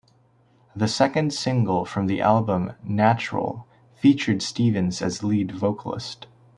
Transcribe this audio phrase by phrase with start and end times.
[0.75, 6.25] The second single from the album, "Natural", featured Stevens as lead vocalist.